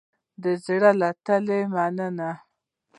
د 0.43 0.45
زړه 0.63 0.91
له 1.01 1.09
تله 1.25 1.57
مننه 1.73 2.31